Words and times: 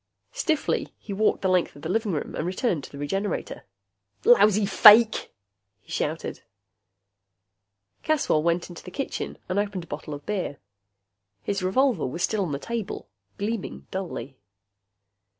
Stiffly 0.31 0.95
he 0.97 1.13
walked 1.13 1.43
the 1.43 1.47
length 1.47 1.75
of 1.75 1.83
the 1.83 1.87
living 1.89 2.11
room 2.11 2.33
and 2.33 2.43
returned 2.43 2.83
to 2.83 2.91
the 2.91 2.97
Regenerator. 2.97 3.65
"Lousy 4.25 4.65
fake!" 4.65 5.31
he 5.79 5.91
shouted. 5.91 6.41
Caswell 8.01 8.41
went 8.41 8.67
into 8.67 8.83
the 8.83 8.89
kitchen 8.89 9.37
and 9.47 9.59
opened 9.59 9.83
a 9.83 9.87
bottle 9.87 10.15
of 10.15 10.25
beer. 10.25 10.57
His 11.43 11.61
revolver 11.61 12.07
was 12.07 12.23
still 12.23 12.41
on 12.41 12.51
the 12.51 12.57
table, 12.57 13.09
gleaming 13.37 13.85
dully. 13.91 14.39